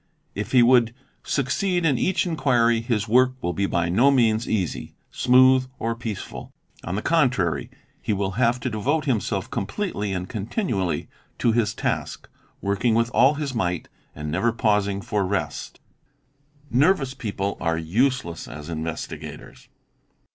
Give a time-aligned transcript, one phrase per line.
[0.33, 4.95] If he would succeed in each inquiry his work will be by no means easy,
[5.11, 6.51] smooth, or peaceful;
[6.83, 7.69] on the contrary,
[8.01, 12.27] he w ll have to devote himself completely and continually to his task,
[12.61, 15.79] working with all his might and never pausing for rest.
[16.71, 19.69] Ne * Nervous people are useless ag investigators.